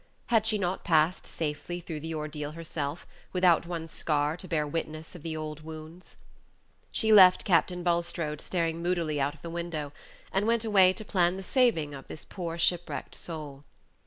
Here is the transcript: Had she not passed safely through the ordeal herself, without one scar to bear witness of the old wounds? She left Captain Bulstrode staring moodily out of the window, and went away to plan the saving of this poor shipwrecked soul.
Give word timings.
Had 0.29 0.47
she 0.47 0.57
not 0.57 0.83
passed 0.83 1.27
safely 1.27 1.79
through 1.79 1.99
the 1.99 2.15
ordeal 2.15 2.53
herself, 2.53 3.05
without 3.33 3.67
one 3.67 3.87
scar 3.87 4.35
to 4.35 4.47
bear 4.47 4.65
witness 4.65 5.13
of 5.13 5.21
the 5.21 5.37
old 5.37 5.61
wounds? 5.63 6.17
She 6.91 7.13
left 7.13 7.45
Captain 7.45 7.83
Bulstrode 7.83 8.41
staring 8.41 8.81
moodily 8.81 9.21
out 9.21 9.35
of 9.35 9.43
the 9.43 9.51
window, 9.51 9.93
and 10.31 10.47
went 10.47 10.65
away 10.65 10.91
to 10.91 11.05
plan 11.05 11.37
the 11.37 11.43
saving 11.43 11.93
of 11.93 12.07
this 12.07 12.25
poor 12.25 12.57
shipwrecked 12.57 13.13
soul. 13.13 13.63